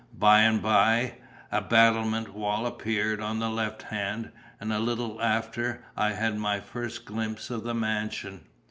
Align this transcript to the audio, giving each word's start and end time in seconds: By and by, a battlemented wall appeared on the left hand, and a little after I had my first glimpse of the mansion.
By 0.17 0.39
and 0.39 0.63
by, 0.63 1.13
a 1.51 1.61
battlemented 1.61 2.33
wall 2.33 2.65
appeared 2.65 3.19
on 3.21 3.37
the 3.37 3.51
left 3.51 3.83
hand, 3.83 4.31
and 4.59 4.73
a 4.73 4.79
little 4.79 5.21
after 5.21 5.85
I 5.95 6.13
had 6.13 6.39
my 6.39 6.59
first 6.59 7.05
glimpse 7.05 7.51
of 7.51 7.61
the 7.61 7.75
mansion. 7.75 8.41